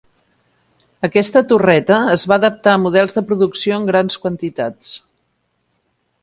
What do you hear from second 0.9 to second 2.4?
Aquesta torreta es va